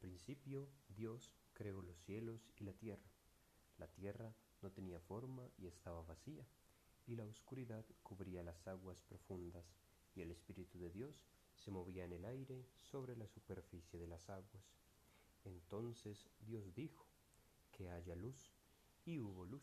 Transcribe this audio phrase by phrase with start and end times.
[0.00, 3.10] principio Dios creó los cielos y la tierra.
[3.78, 6.46] La tierra no tenía forma y estaba vacía,
[7.06, 9.64] y la oscuridad cubría las aguas profundas,
[10.14, 11.24] y el Espíritu de Dios
[11.54, 14.64] se movía en el aire sobre la superficie de las aguas.
[15.44, 17.06] Entonces Dios dijo,
[17.72, 18.52] que haya luz,
[19.04, 19.62] y hubo luz.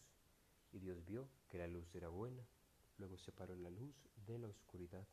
[0.72, 2.46] Y Dios vio que la luz era buena,
[2.98, 3.96] luego separó la luz
[4.26, 5.08] de la oscuridad.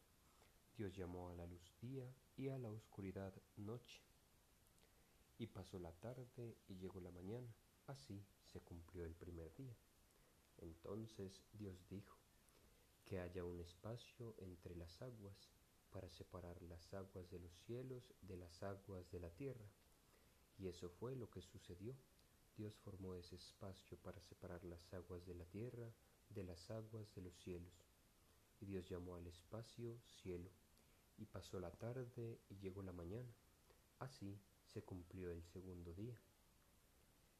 [0.76, 4.02] Dios llamó a la luz día y a la oscuridad noche.
[5.38, 7.52] Y pasó la tarde y llegó la mañana.
[7.86, 9.76] Así se cumplió el primer día.
[10.58, 12.16] Entonces Dios dijo,
[13.04, 15.36] que haya un espacio entre las aguas
[15.90, 19.66] para separar las aguas de los cielos de las aguas de la tierra.
[20.58, 21.94] Y eso fue lo que sucedió.
[22.56, 25.92] Dios formó ese espacio para separar las aguas de la tierra
[26.30, 27.72] de las aguas de los cielos.
[28.60, 30.50] Y Dios llamó al espacio cielo.
[31.16, 33.32] Y pasó la tarde y llegó la mañana.
[33.98, 34.40] Así
[34.74, 36.18] se cumplió el segundo día.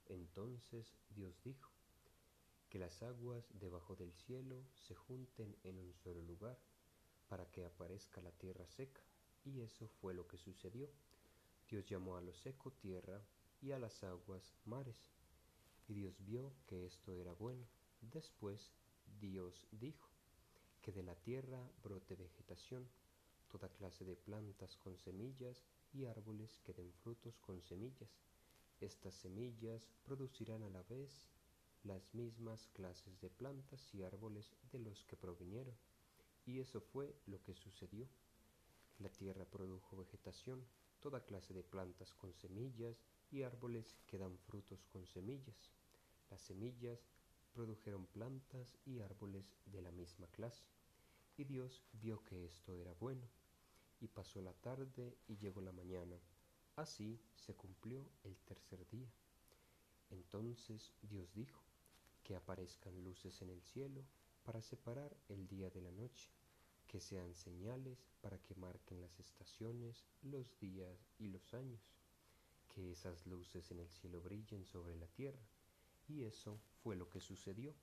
[0.07, 1.69] Entonces Dios dijo,
[2.71, 6.57] que las aguas debajo del cielo se junten en un solo lugar
[7.29, 9.03] para que aparezca la tierra seca.
[9.45, 10.89] Y eso fue lo que sucedió.
[11.69, 13.21] Dios llamó a lo seco tierra
[13.61, 15.11] y a las aguas mares.
[15.89, 17.67] Y Dios vio que esto era bueno.
[18.01, 18.73] Después
[19.21, 20.09] Dios dijo,
[20.83, 22.89] que de la tierra brote vegetación,
[23.51, 25.65] toda clase de plantas con semillas
[25.95, 28.11] y árboles que den frutos con semillas.
[28.81, 31.31] Estas semillas producirán a la vez
[31.85, 35.77] las mismas clases de plantas y árboles de los que provinieron.
[36.45, 38.09] Y eso fue lo que sucedió.
[38.99, 40.67] La tierra produjo vegetación,
[41.01, 42.97] toda clase de plantas con semillas
[43.31, 45.71] y árboles que dan frutos con semillas.
[46.31, 46.99] Las semillas
[47.53, 50.65] produjeron plantas y árboles de la misma clase.
[51.37, 53.29] Y Dios vio que esto era bueno
[54.05, 56.17] y pasó la tarde y llegó la mañana.
[56.77, 59.11] Así se cumplió el tercer día.
[60.11, 61.65] Entonces Dios dijo,
[62.23, 64.05] que aparezcan luces en el cielo
[64.45, 66.29] para separar el día de la noche,
[66.87, 71.81] que sean señales para que marquen las estaciones, los días y los años,
[72.75, 75.47] que esas luces en el cielo brillen sobre la tierra.
[76.09, 77.75] Y eso fue lo que sucedió.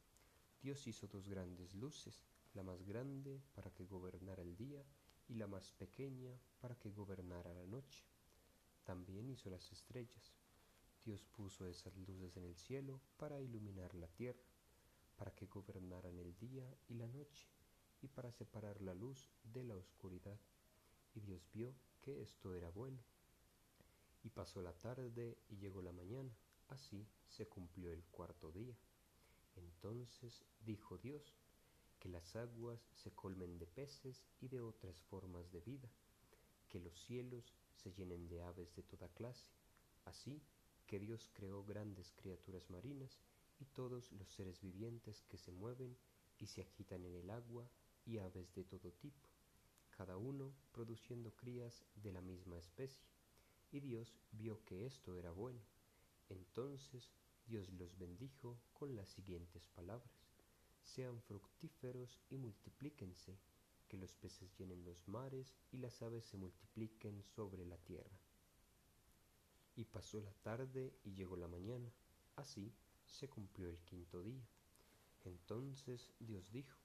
[0.62, 2.24] Dios hizo dos grandes luces,
[2.54, 4.84] la más grande para que gobernara el día
[5.28, 8.04] y la más pequeña para que gobernara la noche.
[8.84, 10.34] También hizo las estrellas.
[11.04, 14.44] Dios puso esas luces en el cielo para iluminar la tierra,
[15.18, 17.48] para que gobernaran el día y la noche,
[18.02, 20.40] y para separar la luz de la oscuridad.
[21.14, 23.00] Y Dios vio que esto era bueno.
[24.24, 26.36] Y pasó la tarde y llegó la mañana,
[26.70, 28.76] así se cumplió el cuarto día.
[29.56, 31.34] Entonces dijo Dios,
[32.02, 35.88] que las aguas se colmen de peces y de otras formas de vida,
[36.68, 39.46] que los cielos se llenen de aves de toda clase,
[40.06, 40.42] así
[40.88, 43.20] que Dios creó grandes criaturas marinas
[43.60, 45.96] y todos los seres vivientes que se mueven
[46.40, 47.70] y se agitan en el agua
[48.04, 49.30] y aves de todo tipo,
[49.92, 53.06] cada uno produciendo crías de la misma especie.
[53.72, 55.62] Y Dios vio que esto era bueno.
[56.30, 57.12] Entonces
[57.46, 60.31] Dios los bendijo con las siguientes palabras
[60.84, 63.38] sean fructíferos y multiplíquense,
[63.88, 68.20] que los peces llenen los mares y las aves se multipliquen sobre la tierra.
[69.76, 71.92] Y pasó la tarde y llegó la mañana,
[72.36, 72.74] así
[73.06, 74.48] se cumplió el quinto día.
[75.24, 76.78] Entonces Dios dijo,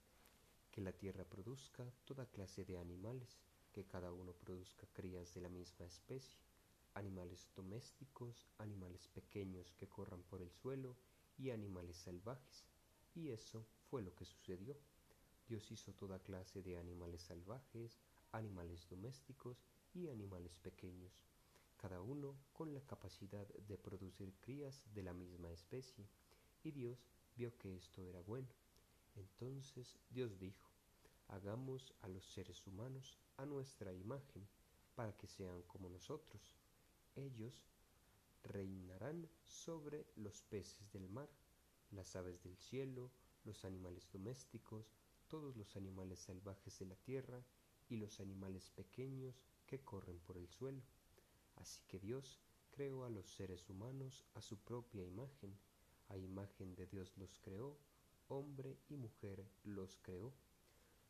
[0.77, 3.41] que la tierra produzca toda clase de animales,
[3.73, 6.39] que cada uno produzca crías de la misma especie,
[6.93, 10.95] animales domésticos, animales pequeños que corran por el suelo
[11.39, 12.67] y animales salvajes.
[13.15, 14.77] Y eso fue lo que sucedió.
[15.49, 17.99] Dios hizo toda clase de animales salvajes,
[18.33, 19.65] animales domésticos
[19.95, 21.13] y animales pequeños,
[21.77, 26.09] cada uno con la capacidad de producir crías de la misma especie.
[26.63, 26.99] Y Dios
[27.37, 28.49] vio que esto era bueno.
[29.15, 30.71] Entonces Dios dijo,
[31.29, 34.47] hagamos a los seres humanos a nuestra imagen,
[34.95, 36.41] para que sean como nosotros.
[37.15, 37.55] Ellos
[38.43, 41.29] reinarán sobre los peces del mar,
[41.91, 43.11] las aves del cielo,
[43.47, 44.93] los animales domésticos,
[45.29, 47.43] todos los animales salvajes de la tierra
[47.89, 50.83] y los animales pequeños que corren por el suelo.
[51.55, 52.41] Así que Dios
[52.71, 55.57] creó a los seres humanos a su propia imagen,
[56.09, 57.79] a imagen de Dios los creó,
[58.29, 60.33] hombre y mujer los creó.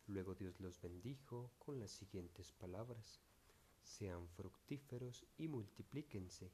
[0.07, 3.21] Luego Dios los bendijo con las siguientes palabras,
[3.83, 6.53] sean fructíferos y multiplíquense,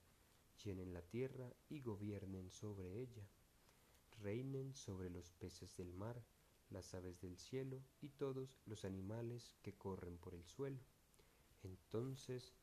[0.64, 3.28] llenen la tierra y gobiernen sobre ella
[4.22, 6.22] reinen sobre los peces del mar,
[6.70, 10.80] las aves del cielo y todos los animales que corren por el suelo.
[11.62, 12.54] Entonces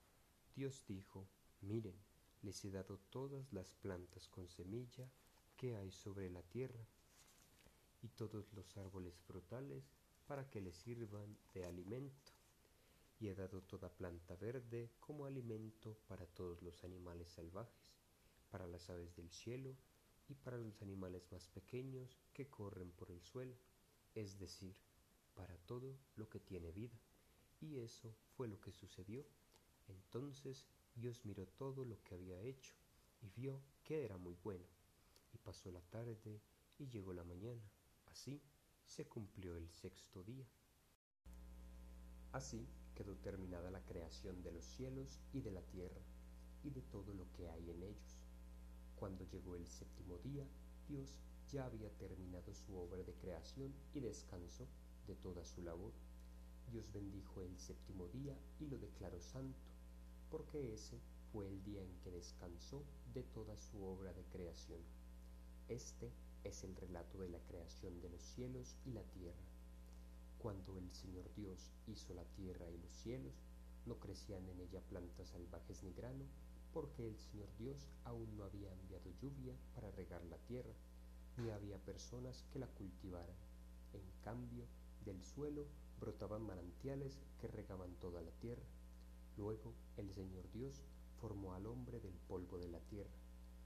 [0.56, 1.28] Dios dijo,
[1.62, 1.96] miren,
[2.42, 5.12] les he dado todas las plantas con semilla
[5.58, 6.86] que hay sobre la tierra
[8.02, 9.84] y todos los árboles frutales
[10.26, 12.32] para que les sirvan de alimento.
[13.20, 17.92] Y he dado toda planta verde como alimento para todos los animales salvajes,
[18.50, 19.76] para las aves del cielo
[20.30, 23.56] y para los animales más pequeños que corren por el suelo,
[24.14, 24.76] es decir,
[25.34, 26.98] para todo lo que tiene vida.
[27.60, 29.26] Y eso fue lo que sucedió.
[29.88, 32.74] Entonces Dios miró todo lo que había hecho
[33.22, 34.66] y vio que era muy bueno.
[35.34, 36.42] Y pasó la tarde
[36.78, 37.62] y llegó la mañana.
[38.06, 38.42] Así
[38.86, 40.48] se cumplió el sexto día.
[42.31, 46.02] Así quedó terminada la creación de los cielos y de la tierra
[46.64, 48.19] y de todo lo que hay en ellos.
[49.00, 50.46] Cuando llegó el séptimo día,
[50.90, 51.16] Dios
[51.54, 54.68] ya había terminado su obra de creación y descansó
[55.07, 55.94] de toda su labor.
[56.69, 59.57] Dios bendijo el séptimo día y lo declaró santo,
[60.30, 61.00] porque ese
[61.31, 64.81] fue el día en que descansó de toda su obra de creación.
[65.69, 66.12] Este
[66.44, 69.48] es el relato de la creación de los cielos y la tierra.
[70.40, 73.34] Cuando el Señor Dios hizo la tierra y los cielos,
[73.86, 76.25] no crecían en ella plantas salvajes ni grano,
[76.74, 80.74] porque el Señor Dios aún no había enviado lluvia para regar la tierra,
[81.38, 83.36] ni había personas que la cultivaran.
[83.94, 84.66] En cambio,
[85.06, 85.66] del suelo
[86.00, 88.66] brotaban manantiales que regaban toda la tierra.
[89.38, 90.83] Luego el Señor Dios
[91.19, 93.18] formó al hombre del polvo de la tierra,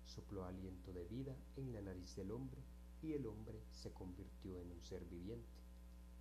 [0.05, 2.61] sopló aliento de vida en la nariz del hombre
[3.01, 5.49] y el hombre se convirtió en un ser viviente.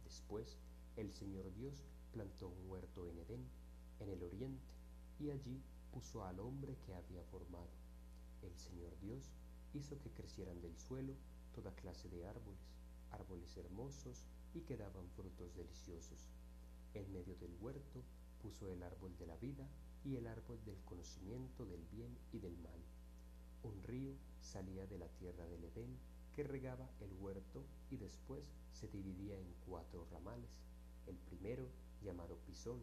[0.05, 0.58] Después
[0.96, 3.49] el Señor Dios plantó un huerto en Edén,
[4.00, 4.67] en el oriente,
[5.19, 5.62] y allí
[5.93, 7.71] puso al hombre que había formado.
[8.43, 9.31] El Señor Dios
[9.75, 11.15] hizo que crecieran del suelo
[11.55, 12.61] toda clase de árboles,
[13.11, 16.31] árboles hermosos y que daban frutos deliciosos.
[16.94, 18.03] En medio del huerto
[18.43, 19.69] puso el árbol de la vida
[20.05, 22.81] y el árbol del conocimiento del bien y del mal.
[23.62, 25.97] Un río salía de la tierra del Edén
[26.35, 30.59] que regaba el huerto y después se dividía en cuatro ramales.
[31.06, 31.69] El primero,
[32.03, 32.81] llamado Pisón,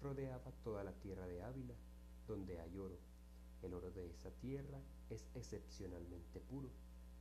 [0.00, 1.74] rodeaba toda la tierra de Ávila,
[2.30, 2.96] donde hay oro.
[3.60, 4.80] El oro de esa tierra
[5.10, 6.70] es excepcionalmente puro.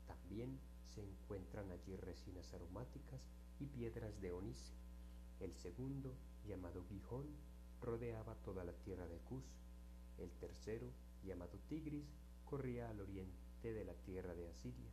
[0.05, 3.19] También se encuentran allí resinas aromáticas
[3.59, 4.71] y piedras de onice.
[5.39, 6.13] El segundo,
[6.47, 7.25] llamado Gijón,
[7.81, 9.43] rodeaba toda la tierra de Cus.
[10.19, 10.91] El tercero,
[11.23, 12.05] llamado Tigris,
[12.45, 14.91] corría al oriente de la tierra de Asiria.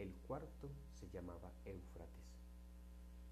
[0.00, 2.42] El cuarto se llamaba Éufrates.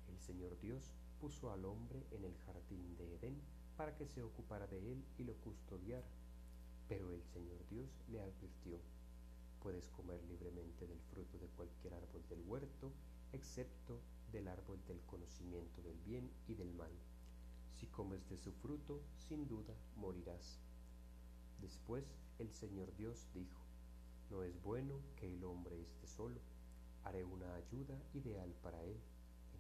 [0.09, 3.43] El Señor Dios puso al hombre en el jardín de Edén
[3.77, 6.07] para que se ocupara de él y lo custodiara.
[6.89, 8.79] Pero el Señor Dios le advirtió,
[9.61, 12.93] puedes comer libremente del fruto de cualquier árbol del huerto,
[13.33, 14.01] excepto
[14.33, 16.93] del árbol del conocimiento del bien y del mal.
[17.73, 20.59] Si comes de su fruto, sin duda morirás.
[21.61, 22.05] Después
[22.39, 23.61] el Señor Dios dijo,
[24.31, 26.41] no es bueno que el hombre esté solo,
[27.05, 28.99] haré una ayuda ideal para él.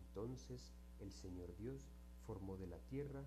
[0.07, 1.89] Entonces el Señor Dios
[2.27, 3.25] formó de la tierra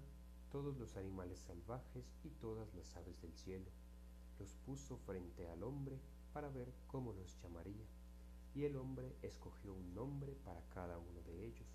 [0.51, 3.69] todos los animales salvajes y todas las aves del cielo.
[4.39, 5.99] Los puso frente al hombre
[6.33, 7.85] para ver cómo los llamaría.
[8.53, 11.67] Y el hombre escogió un nombre para cada uno de ellos.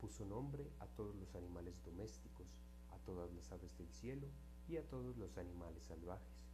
[0.00, 2.46] Puso nombre a todos los animales domésticos,
[2.90, 4.28] a todas las aves del cielo
[4.68, 6.46] y a todos los animales salvajes.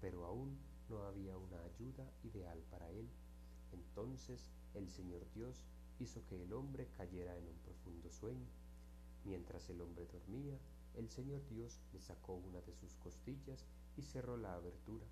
[0.00, 0.58] Pero aún
[0.88, 3.08] no había una ayuda ideal para él.
[3.72, 5.66] Entonces el Señor Dios
[5.98, 8.46] hizo que el hombre cayera en un profundo sueño.
[9.24, 10.58] Mientras el hombre dormía,
[10.96, 15.06] el Señor Dios le sacó una de sus costillas y cerró la abertura.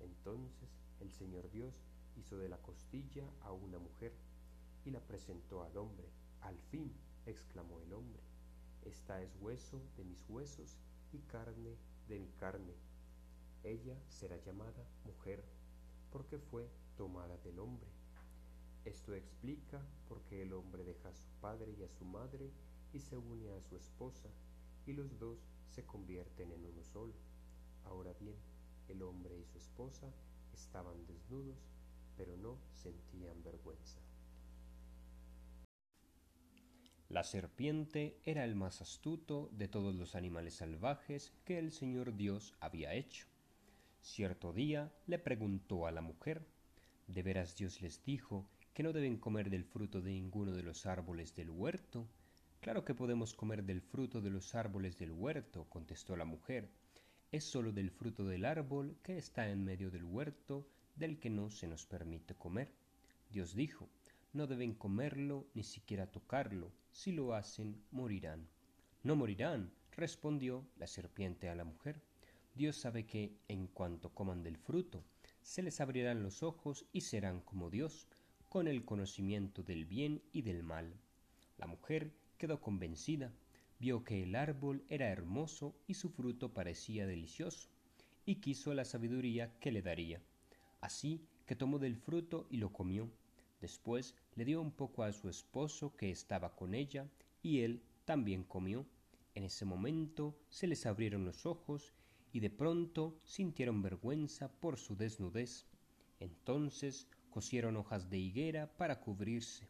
[0.00, 0.68] Entonces
[1.00, 1.74] el Señor Dios
[2.16, 4.12] hizo de la costilla a una mujer
[4.84, 6.08] y la presentó al hombre.
[6.40, 6.92] Al fin,
[7.26, 8.22] exclamó el hombre,
[8.84, 10.76] esta es hueso de mis huesos
[11.12, 11.76] y carne
[12.08, 12.74] de mi carne.
[13.64, 15.44] Ella será llamada mujer
[16.12, 17.88] porque fue tomada del hombre.
[18.84, 22.50] Esto explica por qué el hombre deja a su padre y a su madre
[22.92, 24.30] y se une a su esposa
[24.88, 27.12] y los dos se convierten en uno solo.
[27.84, 28.36] Ahora bien,
[28.88, 30.10] el hombre y su esposa
[30.54, 31.58] estaban desnudos,
[32.16, 34.00] pero no sentían vergüenza.
[37.10, 42.54] La serpiente era el más astuto de todos los animales salvajes que el Señor Dios
[42.58, 43.26] había hecho.
[44.00, 46.46] Cierto día le preguntó a la mujer,
[47.06, 50.86] ¿de veras Dios les dijo que no deben comer del fruto de ninguno de los
[50.86, 52.08] árboles del huerto?
[52.68, 56.68] Claro que podemos comer del fruto de los árboles del huerto, contestó la mujer.
[57.32, 61.48] Es sólo del fruto del árbol que está en medio del huerto del que no
[61.48, 62.70] se nos permite comer.
[63.30, 63.88] Dios dijo,
[64.34, 68.46] no deben comerlo ni siquiera tocarlo, si lo hacen morirán.
[69.02, 72.02] No morirán, respondió la serpiente a la mujer.
[72.54, 75.02] Dios sabe que, en cuanto coman del fruto,
[75.40, 78.06] se les abrirán los ojos y serán como Dios,
[78.50, 80.92] con el conocimiento del bien y del mal.
[81.56, 83.32] La mujer quedó convencida,
[83.78, 87.68] vio que el árbol era hermoso y su fruto parecía delicioso,
[88.24, 90.22] y quiso la sabiduría que le daría.
[90.80, 93.10] Así que tomó del fruto y lo comió.
[93.60, 97.08] Después le dio un poco a su esposo que estaba con ella,
[97.42, 98.86] y él también comió.
[99.34, 101.92] En ese momento se les abrieron los ojos
[102.32, 105.66] y de pronto sintieron vergüenza por su desnudez.
[106.20, 109.68] Entonces cosieron hojas de higuera para cubrirse.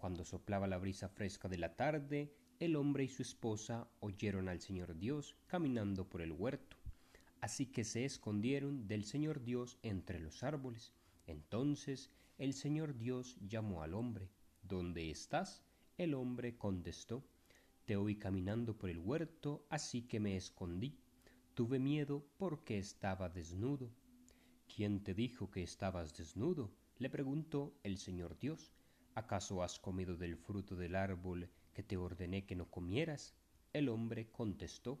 [0.00, 4.62] Cuando soplaba la brisa fresca de la tarde, el hombre y su esposa oyeron al
[4.62, 6.78] Señor Dios caminando por el huerto.
[7.42, 10.94] Así que se escondieron del Señor Dios entre los árboles.
[11.26, 14.30] Entonces el Señor Dios llamó al hombre.
[14.62, 15.62] ¿Dónde estás?
[15.98, 17.22] El hombre contestó.
[17.84, 20.96] Te oí caminando por el huerto, así que me escondí.
[21.52, 23.90] Tuve miedo porque estaba desnudo.
[24.74, 26.70] ¿Quién te dijo que estabas desnudo?
[26.96, 28.72] le preguntó el Señor Dios.
[29.14, 33.34] ¿Acaso has comido del fruto del árbol que te ordené que no comieras?
[33.72, 35.00] El hombre contestó.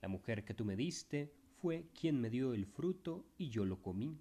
[0.00, 3.82] La mujer que tú me diste fue quien me dio el fruto y yo lo
[3.82, 4.18] comí.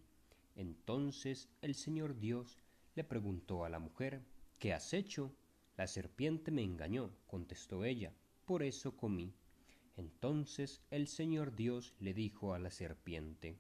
[0.56, 2.58] Entonces el Señor Dios
[2.96, 4.22] le preguntó a la mujer,
[4.60, 5.34] ¿qué has hecho?
[5.78, 8.14] La serpiente me engañó, contestó ella,
[8.46, 9.34] por eso comí.
[9.96, 13.58] Entonces el Señor Dios le dijo a la serpiente,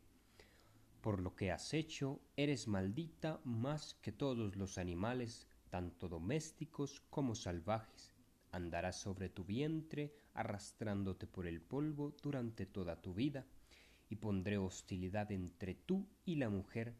[1.01, 7.33] Por lo que has hecho, eres maldita más que todos los animales, tanto domésticos como
[7.33, 8.13] salvajes.
[8.51, 13.45] Andarás sobre tu vientre, arrastrándote por el polvo durante toda tu vida,
[14.09, 16.93] y pondré hostilidad entre tú y la mujer,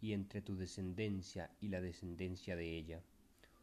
[0.00, 3.02] y entre tu descendencia y la descendencia de ella.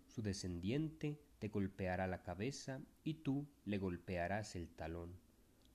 [0.08, 5.20] Su descendiente te golpeará la cabeza y tú le golpearás el talón.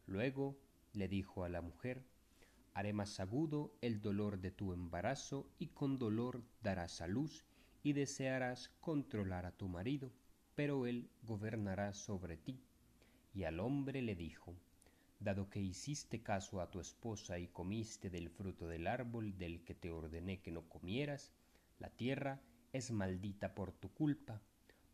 [0.06, 0.58] Luego
[0.94, 2.02] le dijo a la mujer,
[2.72, 7.44] haré más agudo el dolor de tu embarazo y con dolor darás a luz
[7.82, 10.10] y desearás controlar a tu marido,
[10.54, 12.60] pero él gobernará sobre ti.
[13.34, 14.54] Y al hombre le dijo,
[15.20, 19.74] dado que hiciste caso a tu esposa y comiste del fruto del árbol del que
[19.74, 21.32] te ordené que no comieras,
[21.78, 22.40] la tierra
[22.72, 24.40] es maldita por tu culpa.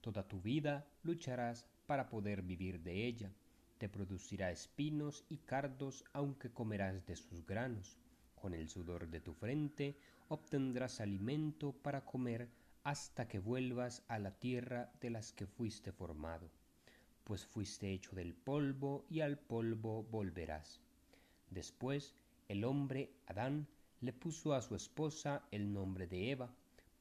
[0.01, 3.33] Toda tu vida lucharás para poder vivir de ella
[3.79, 7.99] te producirá espinos y cardos aunque comerás de sus granos.
[8.35, 9.99] Con el sudor de tu frente
[10.29, 12.49] obtendrás alimento para comer
[12.85, 16.51] hasta que vuelvas a la tierra de las que fuiste formado,
[17.25, 20.81] pues fuiste hecho del polvo y al polvo volverás.
[21.51, 22.15] Después
[22.49, 23.67] el hombre Adán
[24.03, 26.55] le puso a su esposa el nombre de Eva,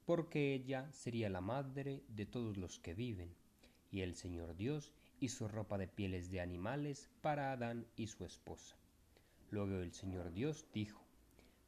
[0.06, 3.36] porque ella sería la madre de todos los que viven,
[3.92, 8.78] y el Señor Dios hizo ropa de pieles de animales para Adán y su esposa.
[9.52, 11.02] Luego el Señor Dios dijo,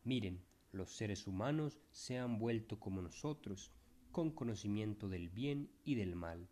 [0.05, 0.41] Miren,
[0.71, 3.71] los seres humanos se han vuelto como nosotros,
[4.15, 6.47] con conocimiento del bien y del mal.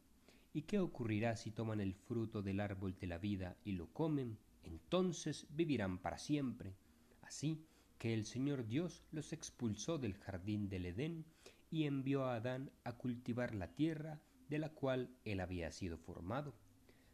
[0.52, 4.38] ¿Y qué ocurrirá si toman el fruto del árbol de la vida y lo comen?
[4.64, 6.74] Entonces vivirán para siempre.
[7.22, 7.64] Así
[8.00, 11.24] que el Señor Dios los expulsó del jardín del Edén
[11.72, 16.54] y envió a Adán a cultivar la tierra de la cual él había sido formado.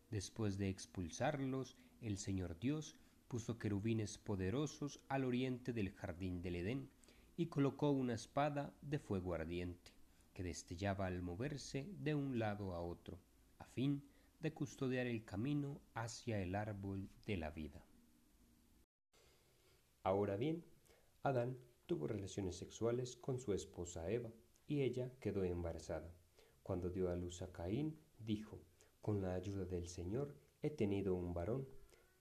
[0.10, 2.96] Después de expulsarlos, el Señor Dios
[3.27, 6.89] puso querubines poderosos al oriente del jardín del Edén
[7.38, 9.99] y colocó una espada de fuego ardiente
[10.39, 13.19] que destellaba al moverse de un lado a otro,
[13.58, 14.01] a fin
[14.39, 17.84] de custodiar el camino hacia el árbol de la vida.
[20.01, 20.63] Ahora bien,
[21.24, 24.31] Adán tuvo relaciones sexuales con su esposa Eva,
[24.65, 26.15] y ella quedó embarazada.
[26.63, 28.62] Cuando dio a luz a Caín, dijo,
[29.01, 31.67] con la ayuda del Señor he tenido un varón.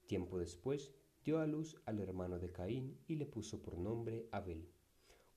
[0.07, 0.91] Tiempo después
[1.23, 4.67] dio a luz al hermano de Caín y le puso por nombre Abel.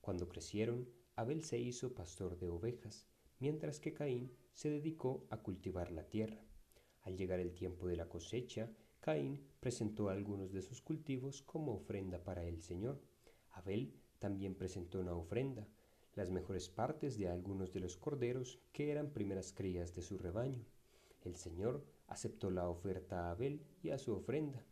[0.00, 0.88] Cuando crecieron,
[1.22, 3.06] Abel se hizo pastor de ovejas,
[3.38, 6.44] mientras que Caín se dedicó a cultivar la tierra.
[7.02, 12.24] Al llegar el tiempo de la cosecha, Caín presentó algunos de sus cultivos como ofrenda
[12.24, 13.00] para el Señor.
[13.52, 15.68] Abel también presentó una ofrenda,
[16.16, 20.64] las mejores partes de algunos de los corderos que eran primeras crías de su rebaño.
[21.22, 24.66] El Señor aceptó la oferta a Abel y a su ofrenda,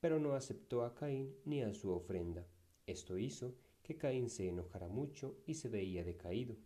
[0.00, 2.46] pero no aceptó a Caín ni a su ofrenda.
[2.86, 3.54] Esto hizo
[3.96, 6.56] Caín se enojara mucho y se veía decaído.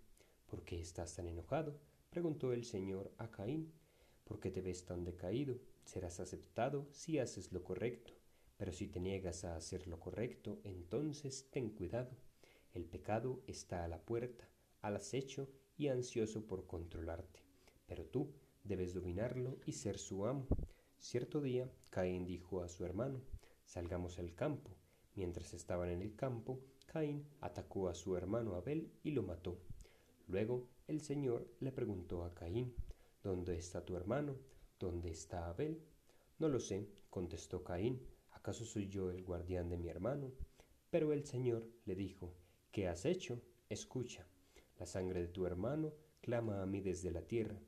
[0.47, 1.79] ¿Por qué estás tan enojado?
[2.11, 3.73] preguntó el Señor a Caín.
[4.25, 5.59] ¿Por qué te ves tan decaído?
[5.85, 8.13] Serás aceptado si haces lo correcto,
[8.57, 12.11] pero si te niegas a hacer lo correcto, entonces ten cuidado.
[12.73, 14.49] El pecado está a la puerta,
[14.83, 17.41] al acecho y ansioso por controlarte.
[17.87, 18.33] Pero tú
[18.65, 20.47] debes dominarlo y ser su amo.
[20.99, 23.23] Cierto día, Caín dijo a su hermano,
[23.65, 24.71] Salgamos al campo.
[25.15, 29.59] Mientras estaban en el campo, Caín atacó a su hermano Abel y lo mató.
[30.29, 32.75] Luego el Señor le preguntó a Caín,
[33.23, 34.37] ¿Dónde está tu hermano?
[34.79, 35.83] ¿Dónde está Abel?
[36.39, 38.01] No lo sé, contestó Caín,
[38.31, 40.33] ¿acaso soy yo el guardián de mi hermano?
[40.91, 42.33] Pero el Señor le dijo,
[42.71, 43.43] ¿qué has hecho?
[43.69, 44.27] Escucha,
[44.79, 47.59] la sangre de tu hermano clama a mí desde la tierra.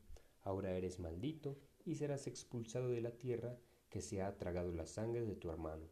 [0.42, 3.58] Ahora eres maldito y serás expulsado de la tierra
[3.88, 5.88] que se ha tragado la sangre de tu hermano.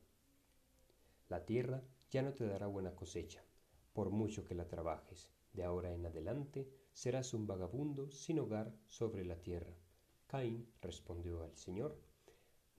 [1.28, 3.44] La tierra ya no te dará buena cosecha,
[3.92, 5.30] por mucho que la trabajes.
[5.52, 9.74] De ahora en adelante serás un vagabundo sin hogar sobre la tierra.
[10.26, 11.98] Caín respondió al Señor,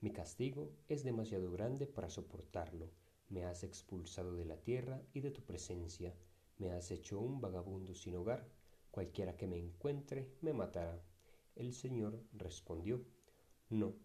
[0.00, 2.88] mi castigo es demasiado grande para soportarlo.
[3.30, 6.14] Me has expulsado de la tierra y de tu presencia.
[6.58, 8.48] Me has hecho un vagabundo sin hogar.
[8.92, 11.02] Cualquiera que me encuentre me matará.
[11.56, 13.04] El Señor respondió,
[13.70, 13.96] No,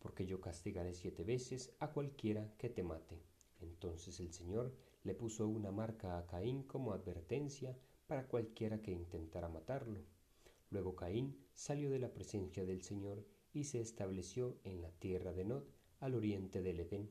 [0.00, 3.22] porque yo castigaré siete veces a cualquiera que te mate.
[3.60, 9.48] Entonces el Señor le puso una marca a Caín como advertencia para cualquiera que intentara
[9.48, 10.00] matarlo.
[10.70, 15.44] Luego Caín salió de la presencia del Señor y se estableció en la tierra de
[15.44, 15.64] Nod,
[16.00, 17.10] al oriente del Edén.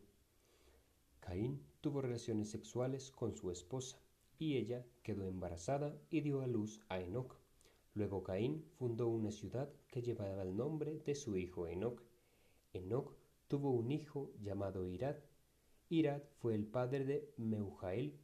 [1.20, 4.00] Caín tuvo relaciones sexuales con su esposa,
[4.39, 7.36] y ella quedó embarazada y dio a luz a Enoc.
[7.94, 12.01] Luego Caín fundó una ciudad que llevaba el nombre de su hijo Enoc.
[12.74, 13.16] Enoc
[13.48, 15.18] tuvo un hijo llamado Irad.
[15.89, 18.20] Irad fue el padre de Meujael.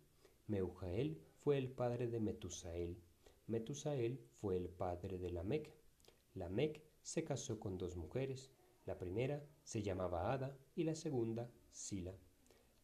[0.47, 3.01] Meujael fue el padre de Metusael.
[3.47, 5.73] Metusael fue el padre de Lamec.
[6.33, 8.51] Lamec se casó con dos mujeres.
[8.85, 12.13] La primera se llamaba Ada y la segunda Sila.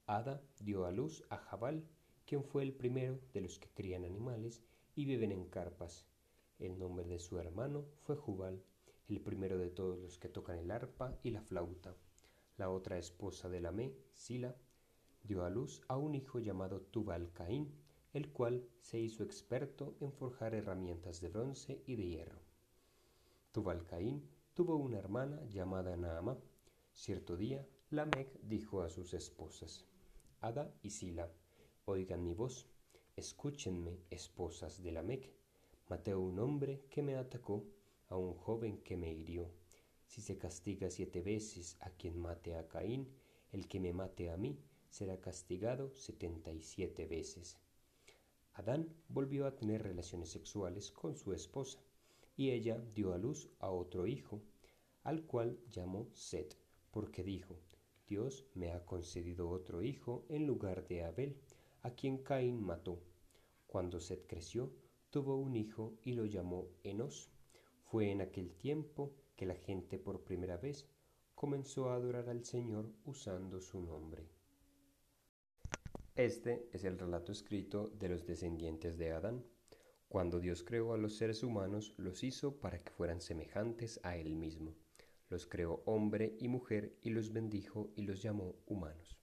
[0.07, 1.83] Ada dio a luz a Jabal,
[2.25, 4.63] quien fue el primero de los que crían animales
[4.95, 6.05] y viven en carpas.
[6.57, 8.63] El nombre de su hermano fue Jubal,
[9.09, 11.97] el primero de todos los que tocan el arpa y la flauta.
[12.55, 14.55] La otra esposa de Lamé, Sila,
[15.29, 17.71] dio a luz a un hijo llamado Tubal Caín,
[18.13, 22.39] el cual se hizo experto en forjar herramientas de bronce y de hierro.
[23.51, 26.35] Tubal Caín tuvo una hermana llamada Naamá.
[26.93, 29.85] Cierto día, Lamec dijo a sus esposas,
[30.41, 31.31] Ada y Sila,
[31.85, 32.67] oigan mi voz,
[33.15, 35.31] escúchenme, esposas de Lamec.
[35.89, 37.67] Maté a un hombre que me atacó,
[38.07, 39.51] a un joven que me hirió.
[40.07, 43.07] Si se castiga siete veces a quien mate a Caín,
[43.51, 44.57] el que me mate a mí
[44.89, 47.57] será castigado setenta y siete veces.
[48.53, 51.79] Adán volvió a tener relaciones sexuales con su esposa,
[52.35, 54.41] y ella dio a luz a otro hijo,
[55.03, 56.57] al cual llamó Set,
[56.91, 57.59] porque dijo,
[58.07, 61.37] Dios me ha concedido otro hijo en lugar de Abel,
[61.81, 62.99] a quien Caín mató.
[63.67, 64.71] Cuando Set creció,
[65.09, 67.29] tuvo un hijo y lo llamó Enos.
[67.85, 70.87] Fue en aquel tiempo que la gente por primera vez
[71.35, 74.38] comenzó a adorar al Señor usando su nombre.
[76.15, 79.45] Este es el relato escrito de los descendientes de Adán.
[80.07, 84.35] Cuando Dios creó a los seres humanos, los hizo para que fueran semejantes a Él
[84.35, 84.75] mismo.
[85.29, 89.17] Los creó hombre y mujer y los bendijo y los llamó humanos.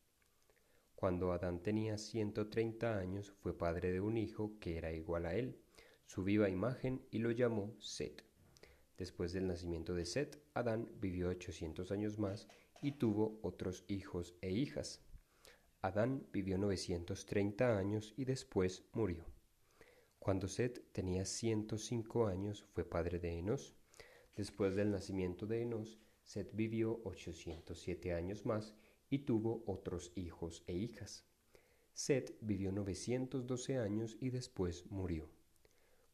[0.95, 5.61] Cuando Adán tenía 130 años, fue padre de un hijo que era igual a él
[6.07, 8.25] su viva imagen y lo llamó Set.
[8.97, 12.49] Después del nacimiento de Set, Adán vivió 800 años más
[12.81, 15.05] y tuvo otros hijos e hijas.
[15.83, 19.25] Adán vivió 930 años y después murió.
[20.19, 23.77] Cuando Set tenía 105 años fue padre de Enos.
[24.35, 28.75] Después del nacimiento de Enos, Set vivió 807 años más
[29.09, 31.25] y tuvo otros hijos e hijas.
[31.93, 35.31] Set vivió 912 años y después murió.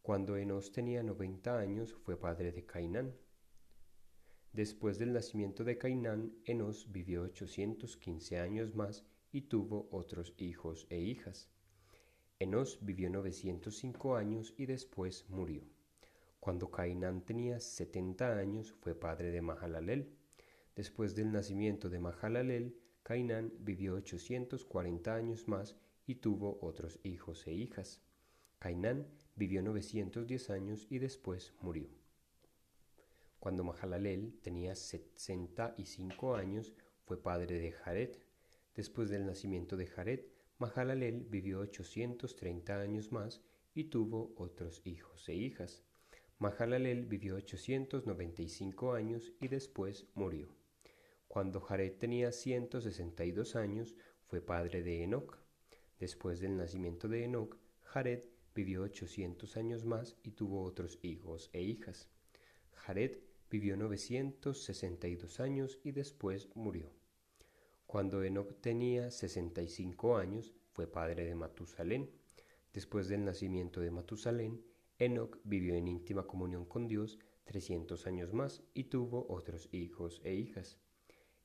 [0.02, 3.16] Cuando Enos tenía 90 años fue padre de Cainán.
[4.52, 11.00] Después del nacimiento de Cainán, Enos vivió 815 años más y tuvo otros hijos e
[11.00, 11.48] hijas.
[12.38, 15.62] Enos vivió 905 años y después murió.
[16.40, 20.12] Cuando Cainán tenía 70 años fue padre de Mahalalel.
[20.74, 27.52] Después del nacimiento de Mahalalel, Cainán vivió 840 años más y tuvo otros hijos e
[27.52, 28.00] hijas.
[28.58, 31.88] Cainán vivió 910 años y después murió.
[33.38, 38.16] Cuando Mahalalel tenía 65 años, fue padre de Jared.
[38.74, 40.20] Después del nacimiento de Jared,
[40.58, 43.42] Mahalalel vivió 830 años más
[43.74, 45.82] y tuvo otros hijos e hijas.
[46.38, 50.48] Mahalalel vivió 895 años y después murió.
[51.28, 55.38] Cuando Jared tenía 162 años, fue padre de Enoc.
[55.98, 61.62] Después del nacimiento de Enoc, Jared vivió 800 años más y tuvo otros hijos e
[61.62, 62.08] hijas.
[62.72, 63.18] Jared
[63.50, 67.01] vivió 962 años y después murió.
[67.92, 72.10] Cuando Enoch tenía 65 años, fue padre de Matusalén.
[72.72, 74.64] Después del nacimiento de Matusalén,
[74.98, 80.32] Enoc vivió en íntima comunión con Dios 300 años más y tuvo otros hijos e
[80.32, 80.78] hijas.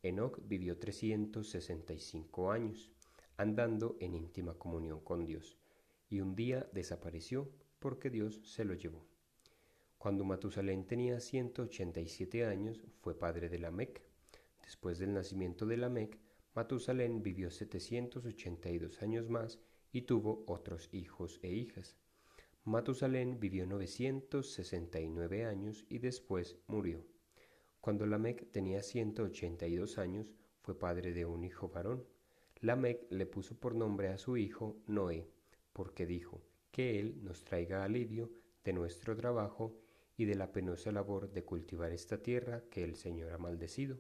[0.04, 2.94] Enoc vivió 365 años,
[3.36, 5.58] andando en íntima comunión con Dios,
[6.08, 9.06] y un día desapareció porque Dios se lo llevó.
[9.98, 14.02] Cuando Matusalén tenía 187 años, fue padre de Lamec.
[14.64, 16.18] Después del nacimiento de Lamec,
[16.58, 19.60] Matusalén vivió 782 años más
[19.92, 21.96] y tuvo otros hijos e hijas.
[22.64, 27.06] Matusalén vivió 969 años y después murió.
[27.80, 32.04] Cuando Lamec tenía 182 años, fue padre de un hijo varón.
[32.62, 35.30] Lamec le puso por nombre a su hijo Noé,
[35.74, 36.42] porque dijo,
[36.72, 38.32] que él nos traiga alivio
[38.64, 39.78] de nuestro trabajo
[40.18, 44.00] y de la penosa labor de cultivar esta tierra que el Señor ha maldecido.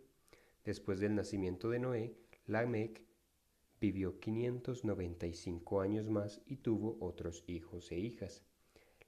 [0.65, 2.17] Después del nacimiento de Noé,
[2.47, 3.01] Lamec
[3.81, 8.41] vivió 595 años más y tuvo otros hijos e hijas.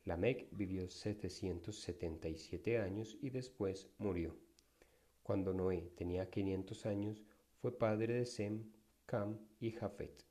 [0.04, 4.36] Lamec vivió 777 años y después murió.
[5.24, 7.24] Cuando Noé tenía 500 años,
[7.62, 8.74] fue padre de Sem,
[9.06, 10.29] Cam y Jafet.